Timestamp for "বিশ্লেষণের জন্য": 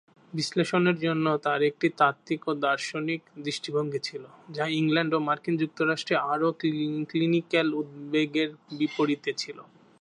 0.33-1.25